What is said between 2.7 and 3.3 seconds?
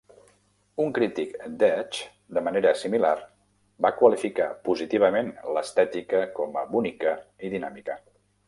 similar,